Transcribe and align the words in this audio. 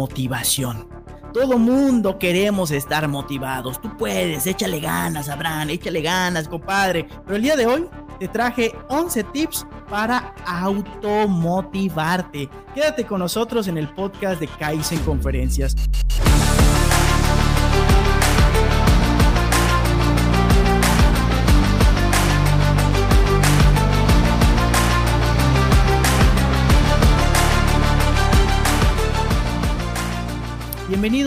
motivación. 0.00 0.88
Todo 1.34 1.58
mundo 1.58 2.18
queremos 2.18 2.70
estar 2.70 3.06
motivados. 3.06 3.78
Tú 3.82 3.94
puedes, 3.98 4.46
échale 4.46 4.80
ganas, 4.80 5.28
Abraham, 5.28 5.68
échale 5.68 6.00
ganas, 6.00 6.48
compadre. 6.48 7.06
Pero 7.24 7.36
el 7.36 7.42
día 7.42 7.54
de 7.54 7.66
hoy 7.66 7.86
te 8.18 8.26
traje 8.26 8.72
11 8.88 9.24
tips 9.24 9.66
para 9.90 10.34
automotivarte. 10.46 12.48
Quédate 12.74 13.04
con 13.04 13.18
nosotros 13.18 13.68
en 13.68 13.76
el 13.76 13.90
podcast 13.90 14.40
de 14.40 14.48
Kaizen 14.48 15.00
Conferencias. 15.00 15.76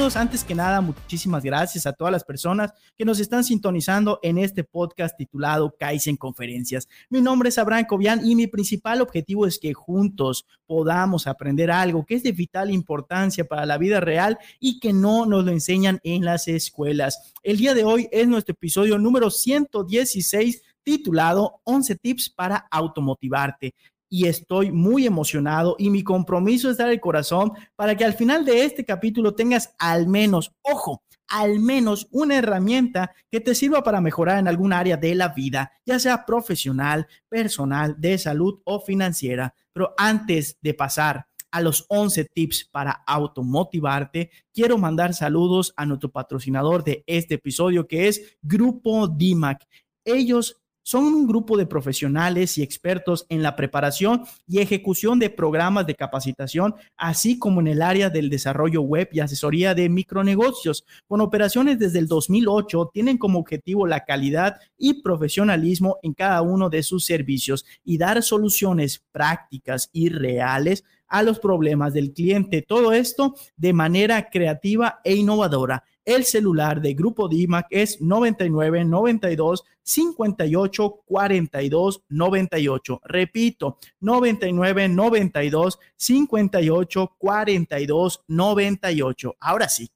Antes 0.03 0.43
que 0.43 0.53
nada, 0.53 0.81
muchísimas 0.81 1.41
gracias 1.45 1.88
a 1.88 1.93
todas 1.93 2.11
las 2.11 2.25
personas 2.25 2.73
que 2.98 3.05
nos 3.05 3.21
están 3.21 3.45
sintonizando 3.45 4.20
en 4.21 4.38
este 4.38 4.66
podcast 4.66 5.16
titulado 5.16 5.73
Kaizen 5.80 6.17
Conferencias. 6.17 6.89
Mi 7.09 7.21
nombre 7.21 7.48
es 7.48 7.57
Abraham 7.57 7.85
Cobian 7.88 8.25
y 8.25 8.35
mi 8.35 8.47
principal 8.47 9.02
objetivo 9.02 9.47
es 9.47 9.58
que 9.59 9.73
juntos 9.73 10.45
podamos 10.66 11.25
aprender 11.25 11.71
algo 11.71 12.05
que 12.05 12.16
es 12.16 12.23
de 12.23 12.34
vital 12.34 12.70
importancia 12.70 13.45
para 13.45 13.66
la 13.66 13.77
vida 13.77 14.02
real 14.02 14.38
y 14.59 14.81
que 14.81 14.91
no 14.91 15.25
nos 15.25 15.45
lo 15.45 15.52
enseñan 15.52 16.02
en 16.03 16.25
las 16.25 16.49
escuelas. 16.49 17.33
El 17.41 17.55
día 17.55 17.73
de 17.73 17.85
hoy 17.85 18.09
es 18.11 18.27
nuestro 18.27 18.52
episodio 18.52 18.97
número 18.97 19.31
116 19.31 20.63
titulado 20.83 21.61
11 21.63 21.95
tips 21.95 22.30
para 22.30 22.67
automotivarte 22.69 23.73
y 24.14 24.28
estoy 24.28 24.72
muy 24.72 25.08
emocionado 25.08 25.75
y 25.80 25.89
mi 25.89 26.03
compromiso 26.03 26.69
es 26.69 26.78
dar 26.78 26.89
el 26.89 27.00
corazón 27.00 27.52
para 27.75 27.97
que 27.97 28.06
al 28.06 28.14
final 28.14 28.45
de 28.45 28.64
este 28.64 28.86
capítulo 28.86 29.33
tengas 29.33 29.73
al 29.80 30.06
menos, 30.06 30.52
ojo, 30.61 31.02
al 31.28 31.59
menos 31.59 32.08
una 32.11 32.38
herramienta 32.38 33.11
que 33.31 33.39
te 33.39 33.56
sirva 33.56 33.81
para 33.81 34.02
mejorar 34.02 34.38
en 34.38 34.47
algún 34.47 34.72
área 34.72 34.97
de 34.97 35.16
la 35.16 35.30
vida, 35.30 35.72
ya 35.84 35.97
sea 35.97 36.28
profesional, 36.28 37.08
personal, 37.28 37.95
de 37.97 38.19
salud 38.19 38.61
o 38.66 38.81
financiera. 38.81 39.56
Pero 39.73 39.95
antes 39.97 40.59
de 40.61 40.75
pasar 40.75 41.25
a 41.50 41.61
los 41.61 41.84
11 41.88 42.25
tips 42.25 42.66
para 42.66 42.91
automotivarte, 42.91 44.30
quiero 44.53 44.78
mandar 44.78 45.16
saludos 45.16 45.73
a 45.75 45.88
nuestro 45.88 46.11
patrocinador 46.11 46.84
de 46.84 47.03
este 47.08 47.34
episodio 47.34 47.88
que 47.88 48.09
es 48.09 48.38
Grupo 48.44 49.08
DIMAC. 49.08 49.67
Ellos 50.06 50.62
son 50.84 51.06
un 51.06 51.28
grupo 51.28 51.58
de 51.58 51.66
profesionales 51.66 52.58
y 52.58 52.62
expertos 52.62 53.26
en 53.30 53.42
la 53.42 53.56
preparación 53.56 54.23
y 54.48 54.59
ejecución 54.59 55.17
de 55.17 55.30
programas 55.30 55.88
de 55.88 55.95
capacitación, 55.95 56.75
así 56.98 57.40
como 57.40 57.62
en 57.62 57.67
el 57.67 57.81
área 57.81 58.09
del 58.09 58.30
desarrollo 58.30 58.81
web 58.81 59.09
y 59.12 59.22
asesoría 59.22 59.73
de 59.73 59.90
micronegocios. 59.90 60.86
Con 61.08 61.22
operaciones 61.22 61.80
desde 61.80 62.00
el 62.00 62.08
2008, 62.08 62.92
tienen 62.94 63.17
como 63.17 63.40
objetivo 63.40 63.88
la 63.88 64.02
calidad 64.02 64.58
y 64.78 65.02
profesionalismo 65.02 65.98
en 66.03 66.14
cada 66.14 66.42
uno 66.42 66.70
de 66.70 66.84
sus 66.84 67.06
servicios 67.06 67.66
y 67.84 67.97
dar 67.97 68.22
soluciones 68.22 69.03
prácticas 69.12 69.90
y 69.94 70.09
reales 70.09 70.84
a 71.14 71.22
los 71.22 71.39
problemas 71.39 71.94
del 71.94 72.11
cliente. 72.11 72.64
Todo 72.64 72.92
esto 72.92 73.36
de 73.56 73.72
manera 73.72 74.31
creativa 74.31 75.00
e 75.03 75.14
innovadora. 75.14 75.83
El 76.03 76.25
celular 76.25 76.81
de 76.81 76.95
Grupo 76.95 77.30
DIMAC 77.30 77.67
es 77.69 78.02
99 78.02 78.83
92 78.83 79.64
58 79.84 81.03
42 81.06 82.03
98. 82.09 83.02
Repito, 83.06 83.78
99 84.00 84.89
92 84.89 85.79
58 85.96 87.16
42 87.19 88.24
98. 88.28 89.35
Ahora 89.40 89.69
sí, 89.69 89.91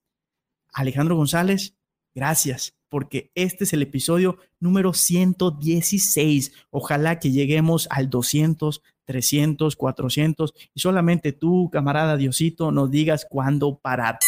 Alejandro 0.71 1.15
González, 1.15 1.73
gracias 2.13 2.76
porque 2.89 3.31
este 3.35 3.63
es 3.63 3.73
el 3.73 3.81
episodio 3.81 4.37
número 4.59 4.93
116. 4.93 6.51
Ojalá 6.69 7.19
que 7.19 7.31
lleguemos 7.31 7.87
al 7.91 8.09
200, 8.09 8.81
300, 9.05 9.75
400 9.75 10.53
y 10.73 10.79
solamente 10.79 11.31
tú, 11.31 11.69
camarada 11.71 12.17
Diosito, 12.17 12.71
nos 12.71 12.91
digas 12.91 13.25
cuándo 13.29 13.79
parar. 13.79 14.19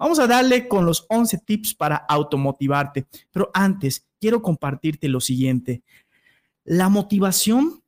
Vamos 0.00 0.18
a 0.18 0.26
darle 0.26 0.66
con 0.66 0.86
los 0.86 1.04
11 1.10 1.38
tips 1.44 1.74
para 1.74 1.96
automotivarte. 1.96 3.06
Pero 3.30 3.50
antes, 3.52 4.06
quiero 4.18 4.40
compartirte 4.40 5.08
lo 5.08 5.20
siguiente. 5.20 5.82
La 6.64 6.88
motivación 6.88 7.79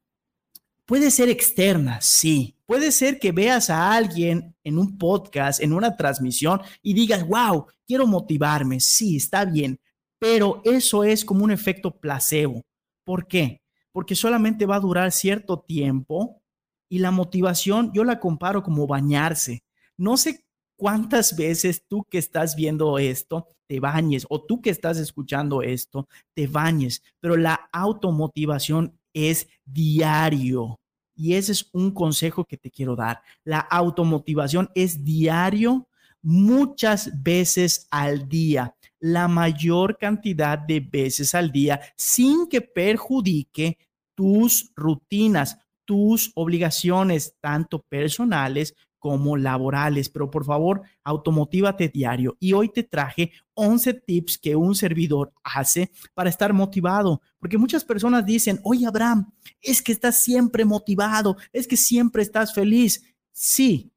puede 0.87 1.11
ser 1.11 1.29
externa, 1.29 2.01
sí. 2.01 2.57
Puede 2.67 2.93
ser 2.93 3.19
que 3.19 3.33
veas 3.33 3.71
a 3.71 3.93
alguien 3.93 4.55
en 4.65 4.79
un 4.79 4.99
podcast, 4.99 5.63
en 5.63 5.73
una 5.73 5.97
transmisión 5.97 6.61
y 6.83 6.95
digas, 6.95 7.27
wow, 7.27 7.67
quiero 7.87 8.07
motivarme. 8.07 8.81
Sí, 8.81 9.17
está 9.17 9.45
bien. 9.45 9.79
Pero 10.19 10.63
eso 10.65 11.05
es 11.05 11.25
como 11.25 11.45
un 11.45 11.51
efecto 11.51 11.99
placebo. 12.01 12.63
¿Por 13.05 13.27
qué? 13.27 13.61
Porque 13.93 14.15
solamente 14.15 14.67
va 14.67 14.77
a 14.77 14.81
durar 14.81 15.13
cierto 15.13 15.61
tiempo 15.61 16.43
y 16.89 16.99
la 16.99 17.11
motivación 17.11 17.91
yo 17.93 18.05
la 18.05 18.21
comparo 18.21 18.63
como 18.63 18.87
bañarse. 18.87 19.63
No 19.97 20.17
se 20.17 20.45
¿Cuántas 20.83 21.37
veces 21.37 21.87
tú 21.87 22.05
que 22.11 22.19
estás 22.19 22.57
viendo 22.57 22.99
esto 22.99 23.47
te 23.69 23.79
bañes 23.79 24.27
o 24.29 24.43
tú 24.43 24.61
que 24.61 24.71
estás 24.71 24.99
escuchando 24.99 25.63
esto 25.63 26.09
te 26.35 26.49
bañes? 26.49 27.05
Pero 27.21 27.37
la 27.37 27.69
automotivación 27.73 28.99
es 29.13 29.49
diario. 29.65 30.81
Y 31.15 31.35
ese 31.35 31.53
es 31.53 31.69
un 31.73 31.93
consejo 31.93 32.45
que 32.45 32.57
te 32.57 32.71
quiero 32.71 32.97
dar. 32.97 33.23
La 33.45 33.61
automotivación 33.61 34.71
es 34.75 35.05
diario 35.05 35.89
muchas 36.23 37.11
veces 37.23 37.87
al 37.91 38.29
día, 38.29 38.75
la 39.01 39.29
mayor 39.29 39.99
cantidad 39.99 40.59
de 40.59 40.81
veces 40.81 41.35
al 41.35 41.51
día, 41.51 41.81
sin 41.97 42.49
que 42.49 42.61
perjudique 42.61 43.79
tus 44.15 44.73
rutinas, 44.77 45.59
tus 45.85 46.31
obligaciones, 46.35 47.35
tanto 47.41 47.83
personales 47.83 48.75
como 49.03 49.37
laborales, 49.37 50.09
pero 50.09 50.31
por 50.31 50.45
favor, 50.45 50.83
automotívate 51.03 51.89
diario. 51.89 52.37
Y 52.39 52.53
hoy 52.53 52.69
te 52.69 52.85
traje 52.85 53.33
11 53.55 53.95
tips 53.95 54.39
que 54.39 54.55
un 54.55 54.77
servidor 54.77 55.33
hace 55.43 55.91
para 56.15 56.31
estar 56.31 56.53
motivado, 56.53 57.21
porque 57.41 57.59
muchas 57.59 57.85
personas 57.85 58.25
dicen, 58.25 58.61
oye 58.63 58.87
Abraham, 58.87 59.33
es 59.61 59.83
que 59.83 59.91
estás 59.91 60.23
siempre 60.23 60.65
motivado, 60.65 61.37
es 61.53 61.67
que 61.67 61.77
siempre 61.77 62.23
estás 62.23 62.55
feliz. 62.55 63.03
Sí, 63.33 63.91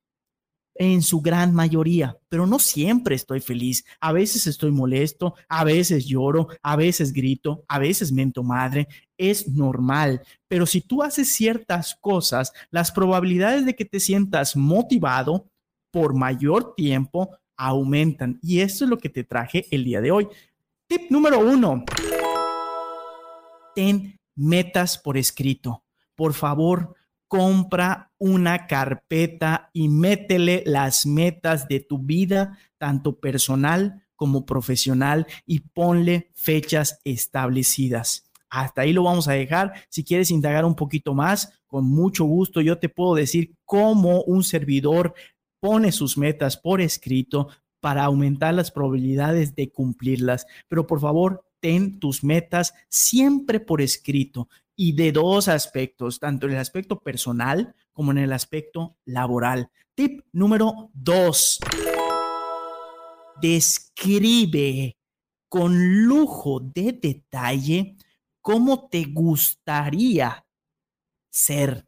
en 0.74 1.04
su 1.04 1.22
gran 1.22 1.54
mayoría, 1.54 2.18
pero 2.30 2.48
no 2.48 2.58
siempre 2.58 3.16
estoy 3.16 3.42
feliz. 3.42 3.86
A 4.00 4.12
veces 4.12 4.48
estoy 4.48 4.72
molesto, 4.72 5.36
a 5.48 5.64
veces 5.64 6.08
lloro, 6.08 6.48
a 6.64 6.76
veces 6.76 7.14
grito, 7.14 7.64
a 7.68 7.78
veces 7.78 8.12
mento 8.12 8.42
madre. 8.42 8.88
Es 9.18 9.48
normal, 9.48 10.22
pero 10.48 10.66
si 10.66 10.82
tú 10.82 11.02
haces 11.02 11.32
ciertas 11.32 11.96
cosas, 11.96 12.52
las 12.70 12.92
probabilidades 12.92 13.66
de 13.66 13.76
que 13.76 13.86
te 13.86 14.00
sientas 14.00 14.56
motivado 14.56 15.50
por 15.92 16.14
mayor 16.14 16.76
tiempo 16.76 17.38
aumentan. 17.56 18.40
Y 18.42 18.60
esto 18.60 18.84
es 18.84 18.90
lo 18.90 18.98
que 18.98 19.10
te 19.10 19.24
traje 19.24 19.66
el 19.72 19.86
día 19.86 20.02
de 20.02 20.12
hoy. 20.12 20.28
Tip 20.88 21.10
número 21.10 21.40
uno. 21.40 21.84
Ten 23.74 24.20
metas 24.36 24.98
por 24.98 25.18
escrito. 25.18 25.84
Por 26.16 26.34
favor, 26.34 26.96
compra 27.28 28.12
una 28.18 28.68
carpeta 28.68 29.70
y 29.74 29.90
métele 29.90 30.64
las 30.66 31.06
metas 31.06 31.68
de 31.68 31.80
tu 31.80 32.00
vida, 32.00 32.58
tanto 32.78 33.20
personal 33.20 34.04
como 34.16 34.46
profesional, 34.46 35.28
y 35.46 35.60
ponle 35.62 36.32
fechas 36.34 37.02
establecidas. 37.04 38.32
Hasta 38.50 38.82
ahí 38.82 38.94
lo 38.94 39.04
vamos 39.04 39.28
a 39.28 39.34
dejar. 39.34 39.74
Si 39.90 40.04
quieres 40.04 40.32
indagar 40.32 40.66
un 40.66 40.76
poquito 40.76 41.14
más, 41.14 41.60
con 41.68 41.86
mucho 41.86 42.26
gusto 42.26 42.62
yo 42.62 42.78
te 42.78 42.90
puedo 42.90 43.16
decir 43.16 43.56
cómo 43.66 44.22
un 44.24 44.44
servidor 44.44 45.14
pone 45.60 45.92
sus 45.92 46.18
metas 46.18 46.58
por 46.58 46.82
escrito 46.82 47.50
para 47.80 48.04
aumentar 48.04 48.54
las 48.54 48.72
probabilidades 48.72 49.56
de 49.56 49.72
cumplirlas. 49.72 50.46
Pero 50.68 50.88
por 50.88 51.00
favor, 51.00 51.46
ten 51.60 52.00
tus 52.00 52.24
metas 52.24 52.74
siempre 52.90 53.60
por 53.60 53.82
escrito 53.82 54.50
y 54.76 54.94
de 54.94 55.12
dos 55.12 55.48
aspectos, 55.48 56.20
tanto 56.20 56.48
en 56.48 56.54
el 56.54 56.60
aspecto 56.60 57.00
personal 57.00 57.76
como 57.94 58.12
en 58.12 58.20
el 58.20 58.34
aspecto 58.34 58.98
laboral. 59.06 59.70
Tip 59.96 60.22
número 60.34 60.90
dos. 60.94 61.60
Describe 63.42 64.98
con 65.50 66.06
lujo 66.06 66.60
de 66.60 66.94
detalle 66.94 67.96
cómo 68.46 68.88
te 68.90 69.06
gustaría 69.06 70.46
ser 71.32 71.88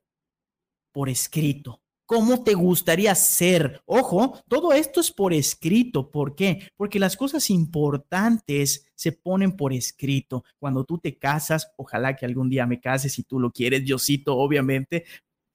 por 0.91 1.07
escrito. 1.07 1.83
¿Cómo 2.07 2.43
te 2.43 2.55
gustaría 2.55 3.13
ser? 3.13 3.83
Ojo, 3.85 4.41
todo 4.47 4.73
esto 4.73 4.99
es 4.99 5.11
por 5.11 5.33
escrito. 5.33 6.09
¿Por 6.09 6.33
qué? 6.33 6.67
Porque 6.75 6.97
las 6.97 7.15
cosas 7.15 7.51
importantes 7.51 8.87
se 8.95 9.11
ponen 9.11 9.55
por 9.55 9.71
escrito. 9.71 10.45
Cuando 10.57 10.83
tú 10.83 10.97
te 10.97 11.19
casas, 11.19 11.71
ojalá 11.75 12.15
que 12.15 12.25
algún 12.25 12.49
día 12.49 12.65
me 12.65 12.81
cases 12.81 13.13
si 13.13 13.21
tú 13.21 13.39
lo 13.39 13.51
quieres, 13.51 13.85
Diosito, 13.85 14.35
obviamente, 14.35 15.05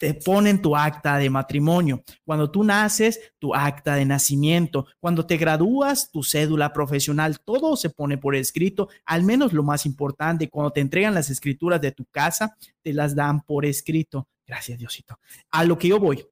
te 0.02 0.14
ponen 0.14 0.60
tu 0.60 0.74
acta 0.74 1.16
de 1.16 1.30
matrimonio. 1.30 2.02
Cuando 2.24 2.50
tú 2.50 2.64
naces, 2.64 3.20
tu 3.38 3.54
acta 3.54 3.94
de 3.94 4.04
nacimiento. 4.04 4.88
Cuando 4.98 5.24
te 5.24 5.36
gradúas, 5.36 6.10
tu 6.10 6.24
cédula 6.24 6.72
profesional. 6.72 7.38
Todo 7.38 7.76
se 7.76 7.88
pone 7.88 8.18
por 8.18 8.34
escrito, 8.34 8.88
al 9.04 9.22
menos 9.22 9.52
lo 9.52 9.62
más 9.62 9.86
importante. 9.86 10.48
Cuando 10.48 10.72
te 10.72 10.80
entregan 10.80 11.14
las 11.14 11.30
escrituras 11.30 11.80
de 11.80 11.92
tu 11.92 12.04
casa, 12.06 12.56
te 12.82 12.92
las 12.92 13.14
dan 13.14 13.42
por 13.42 13.64
escrito. 13.64 14.26
Gracias, 14.44 14.76
Diosito. 14.76 15.20
A 15.52 15.62
lo 15.62 15.78
que 15.78 15.86
yo 15.86 16.00
voy, 16.00 16.26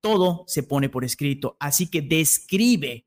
todo 0.00 0.42
se 0.48 0.64
pone 0.64 0.88
por 0.88 1.04
escrito. 1.04 1.56
Así 1.60 1.88
que 1.88 2.02
describe 2.02 3.06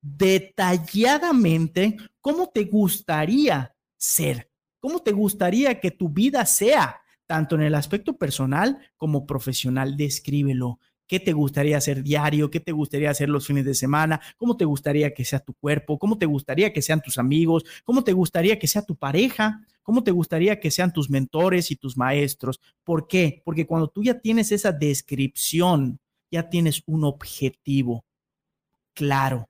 detalladamente 0.00 1.96
cómo 2.20 2.50
te 2.50 2.66
gustaría 2.66 3.74
ser, 3.96 4.48
cómo 4.78 5.00
te 5.00 5.10
gustaría 5.10 5.80
que 5.80 5.90
tu 5.90 6.08
vida 6.08 6.46
sea 6.46 7.02
tanto 7.28 7.54
en 7.54 7.62
el 7.62 7.74
aspecto 7.74 8.16
personal 8.16 8.78
como 8.96 9.26
profesional. 9.26 9.96
Descríbelo. 9.96 10.80
¿Qué 11.06 11.20
te 11.20 11.32
gustaría 11.32 11.76
hacer 11.76 12.02
diario? 12.02 12.50
¿Qué 12.50 12.58
te 12.58 12.72
gustaría 12.72 13.10
hacer 13.10 13.28
los 13.28 13.46
fines 13.46 13.64
de 13.64 13.74
semana? 13.74 14.20
¿Cómo 14.36 14.56
te 14.56 14.64
gustaría 14.64 15.14
que 15.14 15.24
sea 15.24 15.38
tu 15.38 15.54
cuerpo? 15.54 15.98
¿Cómo 15.98 16.18
te 16.18 16.26
gustaría 16.26 16.72
que 16.72 16.82
sean 16.82 17.00
tus 17.00 17.18
amigos? 17.18 17.64
¿Cómo 17.84 18.02
te 18.02 18.12
gustaría 18.12 18.58
que 18.58 18.66
sea 18.66 18.82
tu 18.82 18.96
pareja? 18.96 19.64
¿Cómo 19.82 20.02
te 20.02 20.10
gustaría 20.10 20.58
que 20.58 20.70
sean 20.70 20.92
tus 20.92 21.08
mentores 21.08 21.70
y 21.70 21.76
tus 21.76 21.96
maestros? 21.96 22.60
¿Por 22.82 23.06
qué? 23.06 23.42
Porque 23.44 23.66
cuando 23.66 23.88
tú 23.88 24.02
ya 24.02 24.18
tienes 24.20 24.50
esa 24.52 24.72
descripción, 24.72 26.00
ya 26.30 26.48
tienes 26.48 26.82
un 26.86 27.04
objetivo 27.04 28.04
claro 28.94 29.48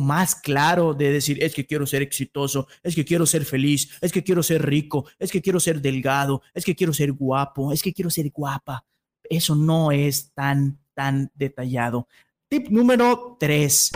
más 0.00 0.34
claro 0.34 0.94
de 0.94 1.12
decir, 1.12 1.42
es 1.42 1.54
que 1.54 1.66
quiero 1.66 1.86
ser 1.86 2.02
exitoso, 2.02 2.66
es 2.82 2.94
que 2.94 3.04
quiero 3.04 3.26
ser 3.26 3.44
feliz, 3.44 3.90
es 4.00 4.12
que 4.12 4.22
quiero 4.22 4.42
ser 4.42 4.64
rico, 4.64 5.06
es 5.18 5.30
que 5.30 5.42
quiero 5.42 5.60
ser 5.60 5.80
delgado, 5.80 6.42
es 6.52 6.64
que 6.64 6.74
quiero 6.74 6.92
ser 6.92 7.12
guapo, 7.12 7.72
es 7.72 7.82
que 7.82 7.92
quiero 7.92 8.10
ser 8.10 8.30
guapa. 8.30 8.84
Eso 9.28 9.54
no 9.54 9.92
es 9.92 10.32
tan, 10.34 10.78
tan 10.94 11.30
detallado. 11.34 12.08
Tip 12.48 12.68
número 12.68 13.36
tres. 13.40 13.90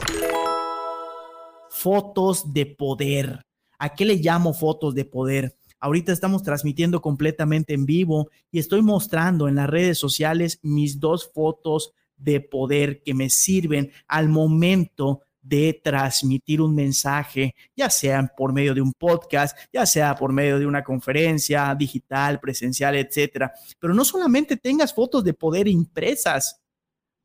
Fotos 1.70 2.52
de 2.52 2.66
poder. 2.66 3.44
¿A 3.78 3.94
qué 3.94 4.04
le 4.04 4.16
llamo 4.16 4.54
fotos 4.54 4.94
de 4.94 5.04
poder? 5.04 5.56
Ahorita 5.80 6.12
estamos 6.12 6.42
transmitiendo 6.42 7.00
completamente 7.00 7.72
en 7.72 7.86
vivo 7.86 8.30
y 8.50 8.58
estoy 8.58 8.82
mostrando 8.82 9.46
en 9.46 9.54
las 9.54 9.70
redes 9.70 9.98
sociales 9.98 10.58
mis 10.62 10.98
dos 10.98 11.30
fotos 11.32 11.92
de 12.16 12.40
poder 12.40 13.02
que 13.02 13.14
me 13.14 13.30
sirven 13.30 13.92
al 14.08 14.28
momento 14.28 15.22
de 15.48 15.80
transmitir 15.82 16.60
un 16.60 16.74
mensaje, 16.74 17.54
ya 17.74 17.88
sea 17.88 18.30
por 18.36 18.52
medio 18.52 18.74
de 18.74 18.82
un 18.82 18.92
podcast, 18.92 19.56
ya 19.72 19.86
sea 19.86 20.14
por 20.14 20.32
medio 20.32 20.58
de 20.58 20.66
una 20.66 20.84
conferencia 20.84 21.74
digital, 21.74 22.38
presencial, 22.38 22.96
etcétera. 22.96 23.52
Pero 23.78 23.94
no 23.94 24.04
solamente 24.04 24.56
tengas 24.56 24.94
fotos 24.94 25.24
de 25.24 25.32
poder 25.32 25.68
impresas, 25.68 26.60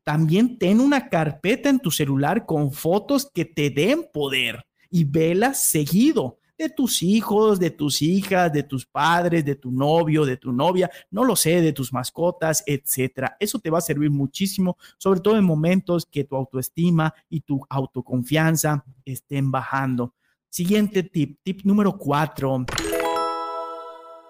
también 0.04 0.58
ten 0.58 0.80
una 0.80 1.08
carpeta 1.08 1.68
en 1.68 1.80
tu 1.80 1.90
celular 1.90 2.46
con 2.46 2.72
fotos 2.72 3.30
que 3.32 3.44
te 3.44 3.70
den 3.70 4.06
poder 4.12 4.64
y 4.90 5.04
velas 5.04 5.62
seguido 5.62 6.38
de 6.56 6.68
tus 6.68 7.02
hijos, 7.02 7.58
de 7.58 7.70
tus 7.70 8.00
hijas, 8.02 8.52
de 8.52 8.62
tus 8.62 8.86
padres, 8.86 9.44
de 9.44 9.56
tu 9.56 9.70
novio, 9.70 10.24
de 10.24 10.36
tu 10.36 10.52
novia, 10.52 10.90
no 11.10 11.24
lo 11.24 11.36
sé, 11.36 11.60
de 11.60 11.72
tus 11.72 11.92
mascotas, 11.92 12.62
etcétera. 12.66 13.36
Eso 13.40 13.58
te 13.58 13.70
va 13.70 13.78
a 13.78 13.82
servir 13.82 14.10
muchísimo, 14.10 14.76
sobre 14.98 15.20
todo 15.20 15.36
en 15.36 15.44
momentos 15.44 16.06
que 16.06 16.24
tu 16.24 16.36
autoestima 16.36 17.14
y 17.28 17.40
tu 17.40 17.60
autoconfianza 17.68 18.84
estén 19.04 19.50
bajando. 19.50 20.14
Siguiente 20.48 21.02
tip, 21.02 21.40
tip 21.42 21.62
número 21.64 21.98
cuatro. 21.98 22.64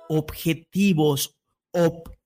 Objetivos, 0.09 1.37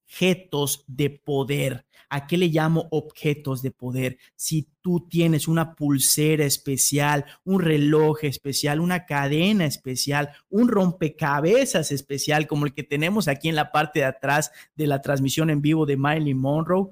objetos 0.09 0.85
de 0.87 1.11
poder. 1.11 1.85
¿A 2.09 2.27
qué 2.27 2.39
le 2.39 2.47
llamo 2.47 2.89
objetos 2.91 3.61
de 3.61 3.71
poder? 3.71 4.17
Si 4.35 4.67
tú 4.81 5.07
tienes 5.07 5.47
una 5.47 5.75
pulsera 5.75 6.47
especial, 6.47 7.27
un 7.45 7.61
reloj 7.61 8.25
especial, 8.25 8.81
una 8.81 9.05
cadena 9.05 9.67
especial, 9.67 10.31
un 10.49 10.69
rompecabezas 10.69 11.93
especial 11.93 12.47
como 12.47 12.65
el 12.65 12.73
que 12.73 12.83
tenemos 12.83 13.29
aquí 13.29 13.51
en 13.51 13.57
la 13.57 13.71
parte 13.71 13.99
de 14.01 14.07
atrás 14.07 14.51
de 14.75 14.87
la 14.87 15.03
transmisión 15.03 15.51
en 15.51 15.61
vivo 15.61 15.85
de 15.85 15.99
Miley 15.99 16.33
Monroe, 16.33 16.89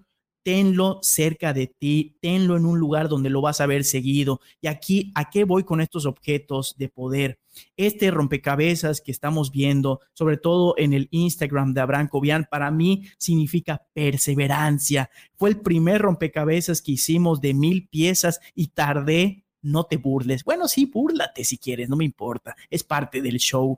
tenlo 0.47 1.01
cerca 1.03 1.53
de 1.53 1.67
ti, 1.67 2.19
tenlo 2.21 2.57
en 2.57 2.67
un 2.67 2.79
lugar 2.79 3.09
donde 3.09 3.31
lo 3.31 3.41
vas 3.41 3.61
a 3.61 3.67
ver 3.67 3.83
seguido. 3.83 4.41
Y 4.61 4.69
aquí, 4.69 5.11
¿a 5.17 5.29
qué 5.29 5.43
voy 5.43 5.65
con 5.65 5.81
estos 5.81 6.07
objetos 6.07 6.77
de 6.79 6.89
poder? 6.89 7.41
Este 7.77 8.13
rompecabezas 8.13 9.01
que 9.01 9.11
estamos 9.11 9.51
viendo, 9.51 10.03
sobre 10.13 10.37
todo 10.37 10.75
en 10.79 10.93
el 10.93 11.09
Instagram 11.11 11.75
de 11.75 11.81
Abraham 11.81 12.07
Cobian, 12.07 12.47
para 12.49 12.71
mí 12.71 13.09
significa 13.19 13.89
perseverancia. 13.93 15.11
Fue 15.35 15.49
el 15.49 15.61
primer 15.61 16.01
rompecabezas 16.01 16.81
que 16.81 16.93
hicimos 16.93 17.41
de 17.41 17.53
mil 17.53 17.89
piezas 17.89 18.39
y 18.55 18.69
tardé 18.69 19.47
no 19.63 19.83
te 19.83 19.97
burles. 19.97 20.45
Bueno, 20.45 20.69
sí, 20.69 20.87
búrlate 20.87 21.43
si 21.43 21.59
quieres, 21.59 21.89
no 21.89 21.97
me 21.97 22.05
importa, 22.05 22.55
es 22.71 22.85
parte 22.85 23.21
del 23.21 23.39
show. 23.39 23.77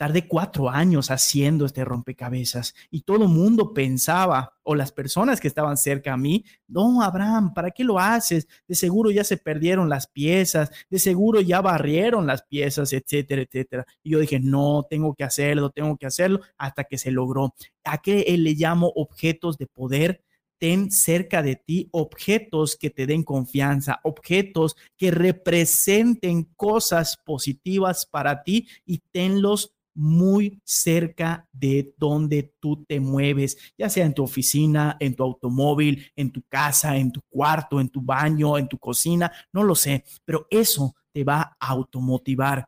Tardé 0.00 0.26
cuatro 0.26 0.70
años 0.70 1.10
haciendo 1.10 1.66
este 1.66 1.84
rompecabezas 1.84 2.74
y 2.90 3.02
todo 3.02 3.28
mundo 3.28 3.74
pensaba, 3.74 4.54
o 4.62 4.74
las 4.74 4.92
personas 4.92 5.42
que 5.42 5.46
estaban 5.46 5.76
cerca 5.76 6.14
a 6.14 6.16
mí, 6.16 6.42
no, 6.66 7.02
Abraham, 7.02 7.52
¿para 7.52 7.70
qué 7.70 7.84
lo 7.84 7.98
haces? 7.98 8.48
De 8.66 8.74
seguro 8.74 9.10
ya 9.10 9.24
se 9.24 9.36
perdieron 9.36 9.90
las 9.90 10.06
piezas, 10.06 10.70
de 10.88 10.98
seguro 10.98 11.42
ya 11.42 11.60
barrieron 11.60 12.26
las 12.26 12.44
piezas, 12.44 12.94
etcétera, 12.94 13.42
etcétera. 13.42 13.84
Y 14.02 14.12
yo 14.12 14.20
dije, 14.20 14.40
no, 14.40 14.86
tengo 14.88 15.14
que 15.14 15.22
hacerlo, 15.22 15.68
tengo 15.68 15.94
que 15.98 16.06
hacerlo, 16.06 16.40
hasta 16.56 16.84
que 16.84 16.96
se 16.96 17.10
logró. 17.10 17.54
¿A 17.84 17.98
qué 17.98 18.24
le 18.38 18.54
llamo 18.54 18.90
objetos 18.96 19.58
de 19.58 19.66
poder? 19.66 20.24
ten 20.56 20.90
cerca 20.90 21.42
de 21.42 21.56
ti 21.56 21.88
objetos 21.90 22.76
que 22.76 22.90
te 22.90 23.06
den 23.06 23.22
confianza, 23.22 23.98
objetos 24.02 24.76
que 24.98 25.10
representen 25.10 26.44
cosas 26.54 27.16
positivas 27.24 28.04
para 28.04 28.42
ti 28.42 28.68
y 28.84 28.98
tenlos 29.10 29.74
muy 30.00 30.62
cerca 30.64 31.46
de 31.52 31.94
donde 31.98 32.54
tú 32.58 32.84
te 32.86 32.98
mueves, 33.00 33.58
ya 33.76 33.90
sea 33.90 34.06
en 34.06 34.14
tu 34.14 34.22
oficina, 34.22 34.96
en 34.98 35.14
tu 35.14 35.22
automóvil, 35.22 36.10
en 36.16 36.32
tu 36.32 36.42
casa, 36.48 36.96
en 36.96 37.12
tu 37.12 37.20
cuarto, 37.28 37.78
en 37.80 37.90
tu 37.90 38.00
baño, 38.00 38.56
en 38.56 38.66
tu 38.66 38.78
cocina, 38.78 39.30
no 39.52 39.62
lo 39.62 39.74
sé, 39.74 40.04
pero 40.24 40.46
eso 40.50 40.94
te 41.12 41.22
va 41.22 41.56
a 41.60 41.68
automotivar. 41.68 42.66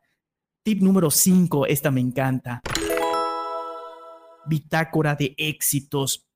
Tip 0.63 0.83
número 0.83 1.11
5, 1.11 1.67
esta 1.67 1.91
me 1.91 2.03
encanta. 2.03 2.61
Bitácora 4.47 5.15
de 5.15 5.35
éxitos 5.39 6.27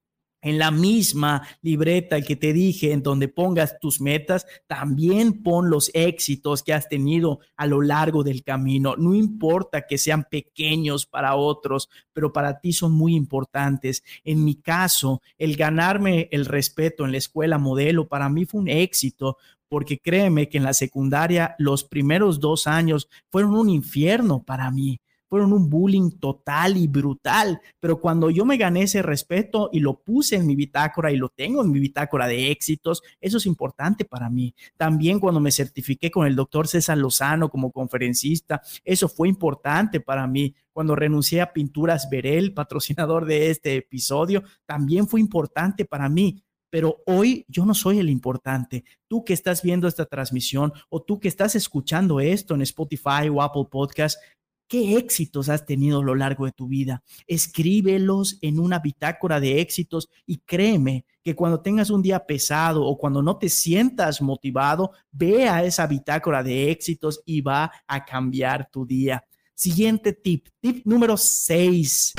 en 0.42 0.58
la 0.58 0.70
misma 0.70 1.42
libreta 1.62 2.20
que 2.20 2.36
te 2.36 2.52
dije, 2.52 2.92
en 2.92 3.02
donde 3.02 3.28
pongas 3.28 3.78
tus 3.80 4.00
metas, 4.00 4.46
también 4.66 5.42
pon 5.42 5.70
los 5.70 5.90
éxitos 5.94 6.62
que 6.62 6.72
has 6.72 6.88
tenido 6.88 7.40
a 7.56 7.66
lo 7.66 7.82
largo 7.82 8.22
del 8.22 8.44
camino. 8.44 8.94
No 8.96 9.14
importa 9.14 9.86
que 9.86 9.98
sean 9.98 10.24
pequeños 10.24 11.06
para 11.06 11.34
otros, 11.34 11.88
pero 12.12 12.32
para 12.32 12.60
ti 12.60 12.72
son 12.72 12.92
muy 12.92 13.14
importantes. 13.16 14.04
En 14.24 14.44
mi 14.44 14.54
caso, 14.54 15.22
el 15.38 15.56
ganarme 15.56 16.28
el 16.30 16.46
respeto 16.46 17.04
en 17.04 17.12
la 17.12 17.18
escuela 17.18 17.58
modelo 17.58 18.08
para 18.08 18.28
mí 18.28 18.44
fue 18.44 18.60
un 18.60 18.68
éxito, 18.68 19.38
porque 19.68 19.98
créeme 19.98 20.48
que 20.48 20.58
en 20.58 20.64
la 20.64 20.74
secundaria 20.74 21.56
los 21.58 21.82
primeros 21.82 22.38
dos 22.38 22.66
años 22.66 23.08
fueron 23.30 23.54
un 23.54 23.68
infierno 23.68 24.44
para 24.44 24.70
mí 24.70 25.00
fueron 25.28 25.52
un 25.52 25.68
bullying 25.68 26.10
total 26.18 26.76
y 26.76 26.86
brutal, 26.88 27.60
pero 27.80 28.00
cuando 28.00 28.30
yo 28.30 28.44
me 28.44 28.56
gané 28.56 28.82
ese 28.82 29.02
respeto 29.02 29.70
y 29.72 29.80
lo 29.80 30.00
puse 30.02 30.36
en 30.36 30.46
mi 30.46 30.56
bitácora 30.56 31.12
y 31.12 31.16
lo 31.16 31.28
tengo 31.28 31.62
en 31.62 31.70
mi 31.70 31.80
bitácora 31.80 32.26
de 32.26 32.50
éxitos, 32.50 33.02
eso 33.20 33.38
es 33.38 33.46
importante 33.46 34.04
para 34.04 34.30
mí. 34.30 34.54
También 34.76 35.20
cuando 35.20 35.40
me 35.40 35.52
certifiqué 35.52 36.10
con 36.10 36.26
el 36.26 36.36
doctor 36.36 36.68
César 36.68 36.98
Lozano 36.98 37.48
como 37.48 37.72
conferencista, 37.72 38.62
eso 38.84 39.08
fue 39.08 39.28
importante 39.28 40.00
para 40.00 40.26
mí. 40.26 40.54
Cuando 40.72 40.94
renuncié 40.94 41.40
a 41.40 41.52
Pinturas 41.52 42.08
Verel, 42.10 42.52
patrocinador 42.52 43.24
de 43.24 43.50
este 43.50 43.76
episodio, 43.76 44.42
también 44.66 45.08
fue 45.08 45.20
importante 45.20 45.84
para 45.84 46.08
mí 46.08 46.42
pero 46.70 47.02
hoy 47.06 47.46
yo 47.48 47.64
no 47.64 47.74
soy 47.74 48.00
el 48.00 48.10
importante. 48.10 48.84
Tú 49.08 49.24
que 49.24 49.32
estás 49.32 49.62
viendo 49.62 49.88
esta 49.88 50.04
transmisión 50.04 50.72
o 50.90 51.02
tú 51.02 51.18
que 51.20 51.28
estás 51.28 51.54
escuchando 51.54 52.20
esto 52.20 52.54
en 52.54 52.62
Spotify 52.62 53.28
o 53.32 53.40
Apple 53.40 53.66
Podcast, 53.70 54.20
¿Qué 54.68 54.96
éxitos 54.96 55.48
has 55.48 55.64
tenido 55.64 56.00
a 56.00 56.04
lo 56.04 56.16
largo 56.16 56.44
de 56.44 56.52
tu 56.52 56.66
vida? 56.66 57.02
Escríbelos 57.28 58.38
en 58.40 58.58
una 58.58 58.80
bitácora 58.80 59.38
de 59.38 59.60
éxitos 59.60 60.08
y 60.26 60.38
créeme 60.38 61.04
que 61.22 61.36
cuando 61.36 61.60
tengas 61.60 61.90
un 61.90 62.02
día 62.02 62.26
pesado 62.26 62.84
o 62.84 62.98
cuando 62.98 63.22
no 63.22 63.36
te 63.38 63.48
sientas 63.48 64.20
motivado, 64.20 64.90
vea 65.12 65.62
esa 65.62 65.86
bitácora 65.86 66.42
de 66.42 66.70
éxitos 66.70 67.22
y 67.24 67.42
va 67.42 67.70
a 67.86 68.04
cambiar 68.04 68.68
tu 68.70 68.84
día. 68.84 69.24
Siguiente 69.54 70.12
tip, 70.12 70.48
tip 70.60 70.84
número 70.84 71.16
6. 71.16 72.14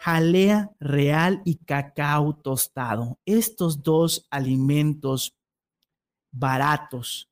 Jalea 0.00 0.70
real 0.80 1.42
y 1.44 1.56
cacao 1.56 2.34
tostado. 2.34 3.18
Estos 3.26 3.82
dos 3.82 4.26
alimentos 4.30 5.36
baratos, 6.30 7.30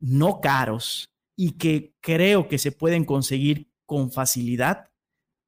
no 0.00 0.40
caros, 0.40 1.10
y 1.42 1.52
que 1.52 1.94
creo 2.02 2.48
que 2.48 2.58
se 2.58 2.70
pueden 2.70 3.06
conseguir 3.06 3.72
con 3.86 4.12
facilidad, 4.12 4.90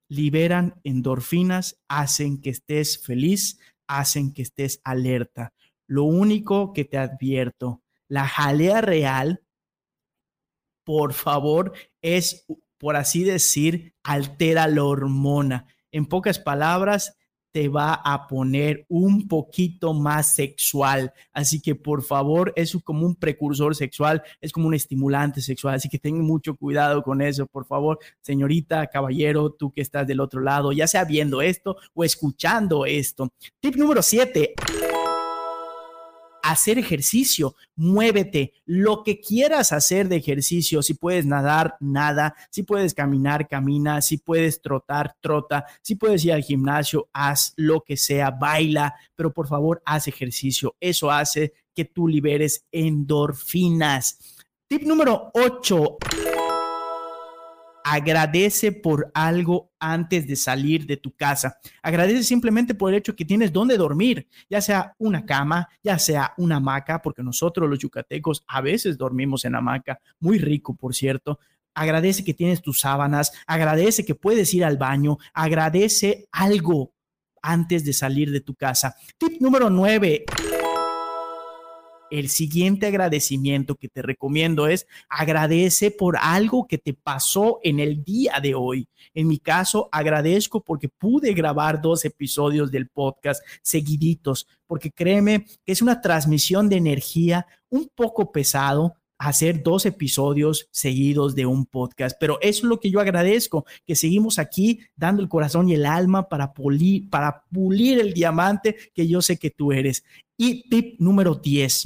liberan 0.08 0.80
endorfinas, 0.84 1.82
hacen 1.87 2.40
que 2.40 2.49
estés 2.49 3.04
feliz, 3.04 3.58
hacen 3.87 4.32
que 4.32 4.40
estés 4.40 4.80
alerta. 4.84 5.52
Lo 5.87 6.04
único 6.04 6.72
que 6.72 6.87
te 6.87 6.96
advierto, 6.96 7.82
la 8.08 8.26
jalea 8.26 8.80
real, 8.80 9.44
por 10.82 11.12
favor, 11.12 11.75
es, 12.00 12.46
por 12.78 12.96
así 12.96 13.22
decir, 13.22 13.94
altera 14.02 14.68
la 14.68 14.84
hormona. 14.84 15.66
En 15.90 16.06
pocas 16.06 16.38
palabras, 16.38 17.18
te 17.52 17.68
va 17.68 17.94
a 17.94 18.26
poner 18.26 18.87
un 18.88 19.28
poquito 19.28 19.94
más 19.94 20.35
sexual. 20.35 21.12
Así 21.32 21.61
que 21.61 21.75
por 21.75 22.02
favor, 22.02 22.52
es 22.56 22.76
como 22.82 23.06
un 23.06 23.14
precursor 23.14 23.76
sexual, 23.76 24.23
es 24.40 24.52
como 24.52 24.68
un 24.68 24.75
estimulante 24.75 25.40
sexual. 25.40 25.75
Así 25.75 25.88
que 25.88 25.99
ten 25.99 26.21
mucho 26.21 26.56
cuidado 26.56 27.02
con 27.02 27.21
eso, 27.21 27.47
por 27.47 27.66
favor, 27.66 27.99
señorita, 28.21 28.87
caballero, 28.87 29.50
tú 29.50 29.71
que 29.71 29.82
estás 29.82 30.06
del 30.06 30.21
otro 30.21 30.40
lado, 30.40 30.73
ya 30.73 30.87
sea 30.87 31.04
viendo 31.04 31.42
esto 31.42 31.76
o 31.94 32.04
escuchando 32.04 32.87
esto. 32.87 33.30
Tip 33.61 33.76
número 33.76 34.02
7 34.02 34.54
hacer 36.42 36.78
ejercicio, 36.78 37.54
muévete, 37.76 38.52
lo 38.66 39.02
que 39.02 39.20
quieras 39.20 39.72
hacer 39.72 40.08
de 40.08 40.16
ejercicio, 40.16 40.82
si 40.82 40.94
puedes 40.94 41.25
nadar, 41.25 41.76
nada, 41.80 42.34
si 42.50 42.64
puedes 42.64 42.94
caminar, 42.94 43.49
camina, 43.49 44.02
si 44.02 44.18
puedes 44.18 44.61
trotar, 44.61 45.16
trota, 45.20 45.64
si 45.80 45.94
puedes 45.94 46.25
ir 46.25 46.32
al 46.32 46.42
gimnasio, 46.42 47.08
haz 47.12 47.54
lo 47.56 47.82
que 47.82 47.96
sea, 47.96 48.30
baila, 48.30 48.94
pero 49.14 49.32
por 49.32 49.46
favor, 49.46 49.82
haz 49.84 50.08
ejercicio, 50.08 50.76
eso 50.80 51.11
hace 51.11 51.54
que 51.75 51.84
tú 51.84 52.08
liberes 52.08 52.66
endorfinas. 52.70 54.18
Tip 54.68 54.82
número 54.82 55.30
8 55.34 55.99
agradece 57.92 58.72
por 58.72 59.11
algo 59.12 59.70
antes 59.78 60.26
de 60.26 60.34
salir 60.34 60.87
de 60.87 60.96
tu 60.96 61.14
casa. 61.14 61.58
Agradece 61.82 62.22
simplemente 62.22 62.75
por 62.75 62.90
el 62.90 62.99
hecho 62.99 63.14
que 63.14 63.26
tienes 63.26 63.52
donde 63.52 63.76
dormir, 63.76 64.28
ya 64.49 64.62
sea 64.62 64.94
una 64.96 65.26
cama, 65.26 65.68
ya 65.82 65.99
sea 65.99 66.32
una 66.38 66.56
hamaca, 66.56 67.02
porque 67.02 67.22
nosotros 67.22 67.68
los 67.68 67.78
yucatecos 67.78 68.44
a 68.49 68.62
veces 68.62 68.96
dormimos 68.96 69.44
en 69.44 69.56
hamaca, 69.56 70.00
muy 70.20 70.38
rico, 70.38 70.75
por 70.75 70.94
cierto. 70.94 71.38
Agradece 71.75 72.25
que 72.25 72.32
tienes 72.32 72.62
tus 72.62 72.80
sábanas, 72.80 73.30
agradece 73.46 74.06
que 74.06 74.14
puedes 74.14 74.54
ir 74.54 74.64
al 74.64 74.78
baño, 74.78 75.18
agradece 75.34 76.28
algo 76.32 76.94
antes 77.42 77.84
de 77.84 77.92
salir 77.92 78.30
de 78.30 78.40
tu 78.40 78.54
casa. 78.54 78.96
Tip 79.18 79.38
número 79.38 79.68
9 79.68 80.25
el 82.12 82.28
siguiente 82.28 82.87
agradecimiento 82.87 83.75
que 83.75 83.88
te 83.88 84.02
recomiendo 84.02 84.66
es 84.66 84.87
agradece 85.09 85.90
por 85.90 86.19
algo 86.21 86.66
que 86.66 86.76
te 86.76 86.92
pasó 86.92 87.59
en 87.62 87.81
el 87.81 88.04
día 88.04 88.38
de 88.42 88.54
hoy. 88.54 88.87
En 89.14 89.28
mi 89.28 89.38
caso, 89.38 89.88
agradezco 89.90 90.62
porque 90.62 90.90
pude 90.90 91.33
grabar 91.33 91.81
dos 91.81 92.04
episodios 92.04 92.71
del 92.71 92.88
podcast 92.88 93.42
seguiditos, 93.62 94.47
porque 94.66 94.90
créeme 94.90 95.47
que 95.64 95.73
es 95.73 95.81
una 95.81 96.02
transmisión 96.02 96.69
de 96.69 96.76
energía 96.76 97.47
un 97.71 97.88
poco 97.95 98.31
pesado, 98.31 98.95
hacer 99.28 99.62
dos 99.62 99.86
episodios 99.86 100.68
seguidos 100.72 101.36
de 101.36 101.46
un 101.46 101.64
podcast. 101.64 102.16
Pero 102.18 102.38
eso 102.40 102.60
es 102.60 102.64
lo 102.64 102.80
que 102.80 102.90
yo 102.90 103.00
agradezco, 103.00 103.64
que 103.86 103.94
seguimos 103.94 104.40
aquí 104.40 104.80
dando 104.96 105.22
el 105.22 105.28
corazón 105.28 105.68
y 105.68 105.74
el 105.74 105.86
alma 105.86 106.28
para 106.28 106.52
pulir, 106.52 107.08
para 107.08 107.44
pulir 107.44 108.00
el 108.00 108.14
diamante 108.14 108.76
que 108.92 109.06
yo 109.06 109.22
sé 109.22 109.38
que 109.38 109.50
tú 109.50 109.72
eres. 109.72 110.04
Y 110.36 110.68
tip 110.68 110.98
número 110.98 111.36
10. 111.36 111.84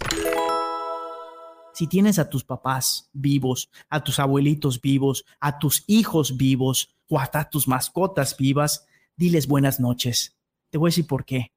Si 1.74 1.86
tienes 1.86 2.18
a 2.18 2.30
tus 2.30 2.42
papás 2.42 3.10
vivos, 3.12 3.70
a 3.90 4.02
tus 4.02 4.18
abuelitos 4.18 4.80
vivos, 4.80 5.26
a 5.38 5.58
tus 5.58 5.84
hijos 5.86 6.38
vivos 6.38 6.96
o 7.06 7.20
hasta 7.20 7.50
tus 7.50 7.68
mascotas 7.68 8.34
vivas, 8.38 8.86
diles 9.14 9.46
buenas 9.46 9.78
noches. 9.78 10.38
Te 10.70 10.78
voy 10.78 10.88
a 10.88 10.90
decir 10.90 11.06
por 11.06 11.26
qué. 11.26 11.52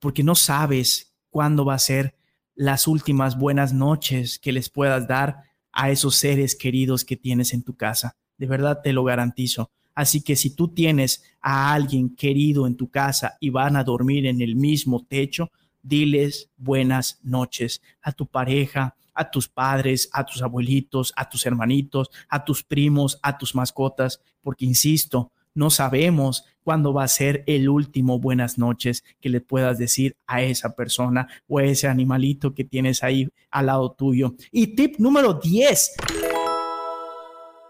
Porque 0.00 0.24
no 0.24 0.34
sabes 0.34 1.14
cuándo 1.30 1.64
va 1.64 1.74
a 1.74 1.78
ser 1.78 2.16
las 2.60 2.86
últimas 2.86 3.38
buenas 3.38 3.72
noches 3.72 4.38
que 4.38 4.52
les 4.52 4.68
puedas 4.68 5.08
dar 5.08 5.44
a 5.72 5.90
esos 5.90 6.16
seres 6.16 6.54
queridos 6.54 7.06
que 7.06 7.16
tienes 7.16 7.54
en 7.54 7.62
tu 7.62 7.74
casa. 7.74 8.18
De 8.36 8.46
verdad 8.46 8.80
te 8.84 8.92
lo 8.92 9.02
garantizo. 9.02 9.70
Así 9.94 10.20
que 10.20 10.36
si 10.36 10.50
tú 10.50 10.68
tienes 10.68 11.22
a 11.40 11.72
alguien 11.72 12.14
querido 12.14 12.66
en 12.66 12.76
tu 12.76 12.90
casa 12.90 13.38
y 13.40 13.48
van 13.48 13.76
a 13.76 13.84
dormir 13.84 14.26
en 14.26 14.42
el 14.42 14.56
mismo 14.56 15.06
techo, 15.06 15.50
diles 15.80 16.50
buenas 16.58 17.18
noches 17.22 17.80
a 18.02 18.12
tu 18.12 18.26
pareja, 18.26 18.94
a 19.14 19.30
tus 19.30 19.48
padres, 19.48 20.10
a 20.12 20.26
tus 20.26 20.42
abuelitos, 20.42 21.14
a 21.16 21.30
tus 21.30 21.46
hermanitos, 21.46 22.10
a 22.28 22.44
tus 22.44 22.62
primos, 22.62 23.18
a 23.22 23.38
tus 23.38 23.54
mascotas, 23.54 24.20
porque 24.42 24.66
insisto, 24.66 25.32
no 25.54 25.70
sabemos 25.70 26.44
cuándo 26.62 26.92
va 26.92 27.04
a 27.04 27.08
ser 27.08 27.44
el 27.46 27.68
último 27.68 28.18
buenas 28.18 28.58
noches 28.58 29.04
que 29.20 29.28
le 29.28 29.40
puedas 29.40 29.78
decir 29.78 30.16
a 30.26 30.42
esa 30.42 30.74
persona 30.74 31.28
o 31.48 31.58
a 31.58 31.64
ese 31.64 31.88
animalito 31.88 32.54
que 32.54 32.64
tienes 32.64 33.02
ahí 33.02 33.28
al 33.50 33.66
lado 33.66 33.92
tuyo. 33.92 34.34
Y 34.52 34.74
tip 34.74 34.98
número 34.98 35.34
10, 35.34 35.92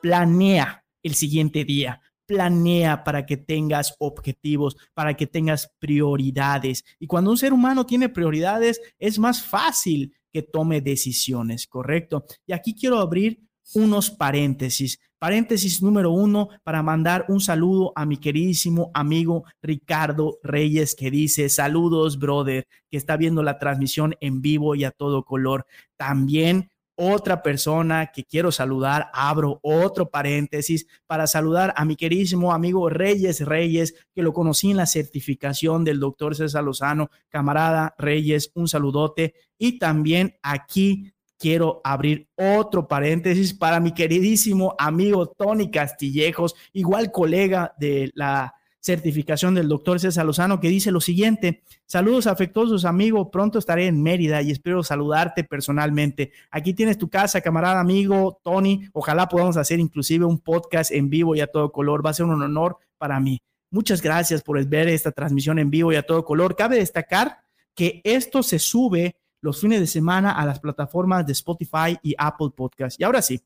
planea 0.02 0.84
el 1.02 1.14
siguiente 1.14 1.64
día 1.64 2.00
planea 2.30 3.02
para 3.02 3.26
que 3.26 3.36
tengas 3.36 3.96
objetivos, 3.98 4.76
para 4.94 5.14
que 5.14 5.26
tengas 5.26 5.72
prioridades. 5.80 6.84
Y 7.00 7.08
cuando 7.08 7.32
un 7.32 7.36
ser 7.36 7.52
humano 7.52 7.84
tiene 7.84 8.08
prioridades, 8.08 8.80
es 9.00 9.18
más 9.18 9.42
fácil 9.42 10.14
que 10.32 10.42
tome 10.42 10.80
decisiones, 10.80 11.66
¿correcto? 11.66 12.24
Y 12.46 12.52
aquí 12.52 12.72
quiero 12.72 13.00
abrir 13.00 13.40
unos 13.74 14.12
paréntesis. 14.12 15.00
Paréntesis 15.20 15.82
número 15.82 16.12
uno 16.12 16.48
para 16.64 16.82
mandar 16.82 17.26
un 17.28 17.40
saludo 17.40 17.92
a 17.94 18.06
mi 18.06 18.16
queridísimo 18.16 18.90
amigo 18.94 19.44
Ricardo 19.60 20.38
Reyes 20.42 20.94
que 20.94 21.10
dice 21.10 21.50
saludos, 21.50 22.18
brother, 22.18 22.66
que 22.90 22.96
está 22.96 23.18
viendo 23.18 23.42
la 23.42 23.58
transmisión 23.58 24.14
en 24.22 24.40
vivo 24.40 24.74
y 24.74 24.84
a 24.84 24.92
todo 24.92 25.22
color. 25.26 25.66
También 25.98 26.70
otra 26.94 27.42
persona 27.42 28.12
que 28.12 28.24
quiero 28.24 28.50
saludar, 28.50 29.10
abro 29.12 29.60
otro 29.62 30.08
paréntesis 30.08 30.86
para 31.06 31.26
saludar 31.26 31.74
a 31.76 31.84
mi 31.84 31.96
queridísimo 31.96 32.54
amigo 32.54 32.88
Reyes 32.88 33.44
Reyes, 33.44 33.94
que 34.14 34.22
lo 34.22 34.32
conocí 34.32 34.70
en 34.70 34.78
la 34.78 34.86
certificación 34.86 35.84
del 35.84 36.00
doctor 36.00 36.34
César 36.34 36.64
Lozano. 36.64 37.10
Camarada 37.28 37.94
Reyes, 37.98 38.52
un 38.54 38.68
saludote. 38.68 39.34
Y 39.58 39.78
también 39.78 40.38
aquí 40.42 41.12
quiero 41.40 41.80
abrir 41.82 42.28
otro 42.36 42.86
paréntesis 42.86 43.54
para 43.54 43.80
mi 43.80 43.92
queridísimo 43.92 44.74
amigo 44.78 45.26
Tony 45.26 45.70
Castillejos, 45.70 46.54
igual 46.74 47.10
colega 47.10 47.74
de 47.78 48.10
la 48.14 48.54
certificación 48.78 49.54
del 49.54 49.68
doctor 49.68 49.98
César 50.00 50.26
Lozano, 50.26 50.60
que 50.60 50.68
dice 50.68 50.90
lo 50.90 51.00
siguiente, 51.00 51.62
saludos 51.86 52.26
afectuosos 52.26 52.84
amigo, 52.84 53.30
pronto 53.30 53.58
estaré 53.58 53.86
en 53.86 54.02
Mérida 54.02 54.42
y 54.42 54.50
espero 54.50 54.82
saludarte 54.82 55.42
personalmente. 55.42 56.32
Aquí 56.50 56.74
tienes 56.74 56.98
tu 56.98 57.08
casa, 57.08 57.40
camarada 57.40 57.80
amigo 57.80 58.38
Tony, 58.42 58.88
ojalá 58.92 59.26
podamos 59.26 59.56
hacer 59.56 59.80
inclusive 59.80 60.26
un 60.26 60.38
podcast 60.38 60.92
en 60.92 61.08
vivo 61.08 61.34
y 61.34 61.40
a 61.40 61.46
todo 61.46 61.72
color, 61.72 62.04
va 62.04 62.10
a 62.10 62.14
ser 62.14 62.26
un 62.26 62.42
honor 62.42 62.76
para 62.98 63.18
mí. 63.18 63.42
Muchas 63.70 64.02
gracias 64.02 64.42
por 64.42 64.62
ver 64.66 64.88
esta 64.88 65.12
transmisión 65.12 65.58
en 65.58 65.70
vivo 65.70 65.90
y 65.92 65.96
a 65.96 66.02
todo 66.02 66.22
color. 66.24 66.54
Cabe 66.54 66.76
destacar 66.76 67.38
que 67.74 68.02
esto 68.04 68.42
se 68.42 68.58
sube 68.58 69.16
los 69.40 69.60
fines 69.60 69.80
de 69.80 69.86
semana 69.86 70.32
a 70.32 70.46
las 70.46 70.60
plataformas 70.60 71.26
de 71.26 71.32
Spotify 71.32 71.98
y 72.02 72.14
Apple 72.18 72.50
Podcast. 72.54 73.00
Y 73.00 73.04
ahora 73.04 73.22
sí, 73.22 73.40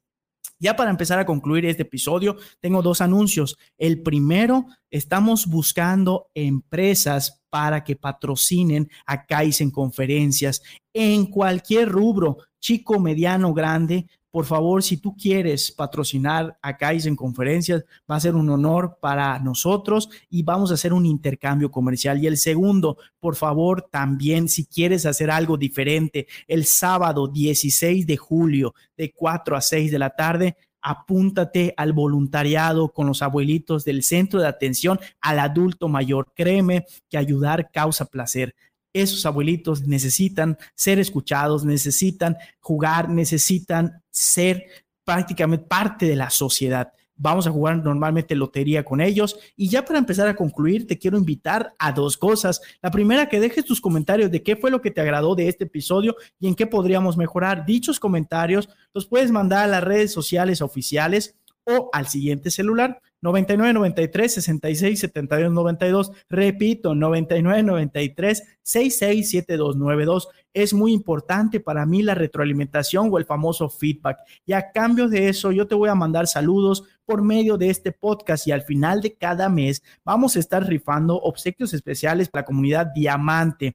ya 0.59 0.77
para 0.77 0.91
empezar 0.91 1.19
a 1.19 1.27
concluir 1.27 1.67
este 1.67 1.83
episodio, 1.83 2.37
tengo 2.61 2.83
dos 2.83 3.01
anuncios. 3.01 3.59
El 3.77 4.03
primero, 4.03 4.67
estamos 4.91 5.47
buscando 5.47 6.31
empresas 6.35 7.43
para 7.51 7.85
que 7.85 7.97
patrocinen 7.97 8.89
a 9.07 9.27
Kaizen 9.27 9.71
conferencias 9.71 10.63
en 10.93 11.27
cualquier 11.27 11.89
rubro, 11.89 12.39
chico, 12.61 12.99
mediano, 13.01 13.53
grande 13.53 14.07
por 14.35 14.47
favor, 14.47 14.83
si 14.83 14.97
tú 14.97 15.17
quieres 15.17 15.71
patrocinar 15.71 16.59
a 16.61 16.77
en 16.81 17.15
Conferencias, 17.15 17.85
va 18.11 18.17
a 18.17 18.21
ser 18.21 18.35
un 18.35 18.51
honor 18.51 18.99
para 19.01 19.39
nosotros 19.39 20.11
y 20.29 20.43
vamos 20.43 20.73
a 20.73 20.75
hacer 20.75 20.93
un 20.93 21.07
intercambio 21.07 21.71
comercial. 21.71 22.21
Y 22.21 22.27
el 22.27 22.37
segundo, 22.37 22.99
por 23.21 23.37
favor, 23.37 23.83
también 23.93 24.49
si 24.49 24.67
quieres 24.67 25.07
hacer 25.07 25.31
algo 25.31 25.57
diferente, 25.57 26.27
el 26.49 26.65
sábado 26.65 27.29
16 27.29 28.09
de 28.09 28.17
julio 28.17 28.75
de 28.97 29.13
4 29.13 29.57
a 29.57 29.61
6 29.61 29.93
de 29.93 29.99
la 30.01 30.11
tarde, 30.11 30.57
apúntate 30.83 31.73
al 31.77 31.93
voluntariado 31.93 32.89
con 32.89 33.07
los 33.07 33.23
abuelitos 33.23 33.85
del 33.85 34.03
centro 34.03 34.41
de 34.41 34.49
atención 34.49 34.99
al 35.21 35.39
adulto 35.39 35.87
mayor. 35.87 36.33
Créeme 36.35 36.87
que 37.09 37.19
ayudar 37.19 37.71
causa 37.71 38.07
placer 38.07 38.57
esos 38.95 39.27
abuelitos 39.27 39.87
necesitan 39.87 40.57
ser 40.75 40.99
escuchados, 40.99 41.65
necesitan 41.65 42.37
jugar, 42.61 43.11
necesitan 43.11 44.03
ser 44.11 44.65
prácticamente 45.05 45.67
parte 45.67 46.07
de 46.07 46.17
la 46.17 46.31
sociedad. 46.31 46.93
Vamos 47.17 47.47
a 47.47 47.51
jugar 47.51 47.77
normalmente 47.77 48.35
lotería 48.35 48.85
con 48.85 49.01
ellos. 49.01 49.39
Y 49.57 49.69
ya 49.69 49.85
para 49.85 49.99
empezar 49.99 50.27
a 50.27 50.35
concluir, 50.35 50.87
te 50.87 50.99
quiero 50.99 51.17
invitar 51.17 51.73
a 51.79 51.93
dos 51.93 52.17
cosas. 52.17 52.61
La 52.83 52.91
primera, 52.91 53.29
que 53.29 53.39
dejes 53.39 53.65
tus 53.65 53.81
comentarios 53.81 54.31
de 54.31 54.43
qué 54.43 54.57
fue 54.57 54.71
lo 54.71 54.81
que 54.81 54.91
te 54.91 55.01
agradó 55.01 55.35
de 55.35 55.49
este 55.49 55.65
episodio 55.65 56.17
y 56.41 56.49
en 56.49 56.55
qué 56.55 56.67
podríamos 56.67 57.17
mejorar. 57.17 57.67
Dichos 57.67 58.01
comentarios 58.01 58.69
los 58.93 59.07
puedes 59.07 59.31
mandar 59.31 59.65
a 59.65 59.69
las 59.69 59.85
redes 59.85 60.13
sociales 60.13 60.61
oficiales 60.61 61.37
o 61.65 61.89
al 61.93 62.09
siguiente 62.09 62.51
celular 62.51 63.01
9993 63.25 64.35
66 64.35 65.01
72 65.01 65.51
92. 65.51 66.13
Repito, 66.29 66.95
9993 66.95 68.59
66 68.63 69.31
72 69.31 69.77
92. 69.77 70.29
Es 70.53 70.75
muy 70.75 70.93
importante 70.93 71.59
para 71.59 71.87
mí 71.87 72.03
la 72.03 72.15
retroalimentación 72.15 73.09
o 73.11 73.17
el 73.17 73.25
famoso 73.25 73.71
feedback. 73.71 74.19
Y 74.45 74.53
a 74.53 74.71
cambio 74.73 75.09
de 75.09 75.31
eso, 75.31 75.53
yo 75.53 75.67
te 75.67 75.75
voy 75.75 75.89
a 75.89 75.95
mandar 75.95 76.27
saludos 76.27 76.85
por 77.07 77.23
medio 77.23 77.57
de 77.57 77.71
este 77.71 77.93
podcast 77.93 78.47
y 78.47 78.53
al 78.53 78.63
final 78.63 79.01
de 79.01 79.15
cada 79.15 79.49
mes 79.49 79.83
vamos 80.05 80.37
a 80.37 80.41
estar 80.41 80.63
rifando 80.67 81.17
obsequios 81.17 81.73
especiales 81.73 82.29
para 82.29 82.43
la 82.43 82.47
comunidad 82.47 82.87
Diamante. 82.95 83.75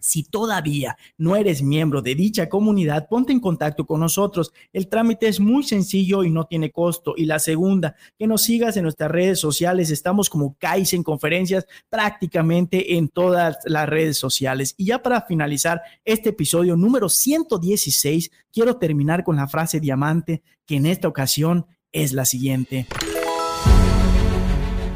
Si 0.00 0.24
todavía 0.24 0.96
no 1.18 1.36
eres 1.36 1.62
miembro 1.62 2.02
de 2.02 2.14
dicha 2.14 2.48
comunidad, 2.48 3.08
ponte 3.08 3.32
en 3.32 3.40
contacto 3.40 3.86
con 3.86 4.00
nosotros. 4.00 4.52
El 4.72 4.88
trámite 4.88 5.28
es 5.28 5.38
muy 5.38 5.62
sencillo 5.62 6.24
y 6.24 6.30
no 6.30 6.46
tiene 6.46 6.70
costo. 6.70 7.14
Y 7.16 7.26
la 7.26 7.38
segunda, 7.38 7.94
que 8.18 8.26
nos 8.26 8.42
sigas 8.42 8.76
en 8.76 8.84
nuestras 8.84 9.10
redes 9.10 9.38
sociales. 9.38 9.90
Estamos 9.90 10.28
como 10.28 10.56
Kaizen 10.58 11.02
Conferencias 11.02 11.66
prácticamente 11.88 12.96
en 12.96 13.08
todas 13.08 13.58
las 13.64 13.88
redes 13.88 14.18
sociales. 14.18 14.74
Y 14.76 14.86
ya 14.86 15.02
para 15.02 15.22
finalizar 15.22 15.82
este 16.04 16.30
episodio 16.30 16.76
número 16.76 17.08
116, 17.08 18.30
quiero 18.52 18.76
terminar 18.76 19.22
con 19.22 19.36
la 19.36 19.48
frase 19.48 19.80
diamante 19.80 20.42
que 20.66 20.76
en 20.76 20.86
esta 20.86 21.08
ocasión 21.08 21.66
es 21.92 22.12
la 22.12 22.24
siguiente. 22.24 22.86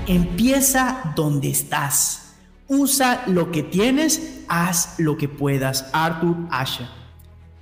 Empieza 0.07 1.13
donde 1.17 1.51
estás. 1.51 2.24
Usa 2.69 3.25
lo 3.27 3.51
que 3.51 3.63
tienes, 3.63 4.43
haz 4.49 4.99
lo 4.99 5.17
que 5.17 5.29
puedas. 5.29 5.91
Arthur 5.93 6.37
Asher. 6.51 6.87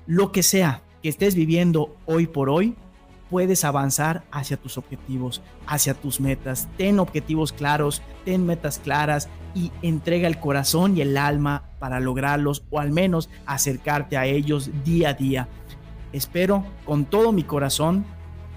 Lo 0.07 0.31
que 0.31 0.43
sea 0.43 0.83
que 1.03 1.09
estés 1.09 1.35
viviendo 1.35 1.97
hoy 2.07 2.29
por 2.29 2.49
hoy, 2.49 2.77
puedes 3.29 3.65
avanzar 3.65 4.25
hacia 4.31 4.57
tus 4.57 4.79
objetivos, 4.79 5.43
hacia 5.67 5.95
tus 5.95 6.21
metas. 6.21 6.69
Ten 6.77 7.01
objetivos 7.01 7.53
claros, 7.53 8.03
ten 8.25 8.47
metas 8.47 8.79
claras 8.79 9.29
y 9.55 9.73
entrega 9.83 10.29
el 10.29 10.39
corazón 10.39 10.97
y 10.97 11.01
el 11.01 11.17
alma 11.17 11.65
para 11.79 11.99
lograrlos 11.99 12.63
o 12.71 12.79
al 12.79 12.93
menos 12.93 13.29
acercarte 13.47 14.17
a 14.17 14.27
ellos 14.27 14.71
día 14.85 15.09
a 15.09 15.15
día. 15.15 15.49
Espero 16.13 16.65
con 16.85 17.07
todo 17.07 17.33
mi 17.33 17.43
corazón 17.43 18.05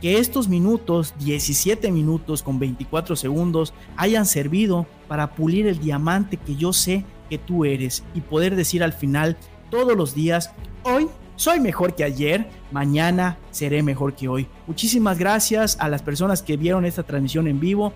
que 0.02 0.20
estos 0.20 0.48
minutos, 0.48 1.14
17 1.20 1.92
minutos 1.92 2.44
con 2.44 2.60
24 2.60 3.16
segundos, 3.16 3.74
hayan 3.98 4.26
servido 4.26 4.86
para 5.08 5.36
pulir 5.36 5.68
el 5.68 5.80
diamante 5.80 6.38
que 6.38 6.56
yo 6.56 6.74
sé 6.74 7.06
que 7.30 7.38
tú 7.38 7.66
eres 7.66 8.04
y 8.14 8.22
poder 8.22 8.56
decir 8.56 8.84
al 8.84 8.94
final 8.94 9.38
todos 9.70 9.96
los 9.98 10.14
días, 10.14 10.52
hoy 10.84 11.08
soy 11.36 11.60
mejor 11.60 11.96
que 11.96 12.04
ayer, 12.04 12.48
mañana 12.72 13.38
seré 13.52 13.84
mejor 13.84 14.16
que 14.16 14.28
hoy. 14.28 14.48
Muchísimas 14.68 15.18
gracias 15.18 15.78
a 15.80 15.90
las 15.90 16.02
personas 16.02 16.42
que 16.42 16.56
vieron 16.56 16.86
esta 16.86 17.04
transmisión 17.04 17.48
en 17.48 17.60
vivo. 17.60 17.94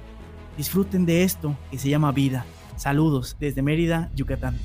Disfruten 0.57 1.05
de 1.05 1.23
esto 1.23 1.55
que 1.71 1.77
se 1.77 1.89
llama 1.89 2.11
vida. 2.11 2.45
Saludos 2.75 3.37
desde 3.39 3.61
Mérida, 3.61 4.09
Yucatán. 4.15 4.57